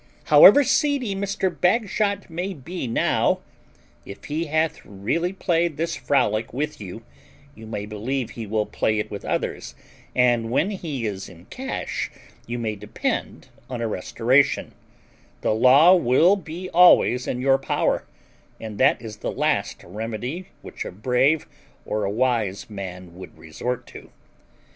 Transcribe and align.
]Mr. 0.25 1.55
Bagshot 1.55 2.27
may 2.27 2.55
be 2.55 2.87
now, 2.87 3.41
if 4.03 4.23
he 4.25 4.45
hath 4.45 4.83
really 4.83 5.31
played 5.31 5.77
this 5.77 5.95
frolic 5.95 6.51
with 6.51 6.81
you, 6.81 7.03
you 7.53 7.67
may 7.67 7.85
believe 7.85 8.31
he 8.31 8.47
will 8.47 8.65
play 8.65 8.97
it 8.97 9.11
with 9.11 9.23
others, 9.23 9.75
and 10.15 10.49
when 10.49 10.71
he 10.71 11.05
is 11.05 11.29
in 11.29 11.45
cash 11.51 12.09
you 12.47 12.57
may 12.57 12.75
depend 12.75 13.49
on 13.69 13.79
a 13.79 13.87
restoration; 13.87 14.73
the 15.41 15.53
law 15.53 15.93
will 15.95 16.35
be 16.35 16.67
always 16.71 17.27
in 17.27 17.39
your 17.39 17.59
power, 17.59 18.03
and 18.59 18.79
that 18.79 18.99
is 18.99 19.17
the 19.17 19.31
last 19.31 19.83
remedy 19.83 20.47
which 20.63 20.83
a 20.83 20.91
brave 20.91 21.45
or 21.85 22.05
a 22.05 22.09
wise 22.11 22.71
man 22.71 23.13
would 23.13 23.37
resort 23.37 23.85
to. 23.85 24.09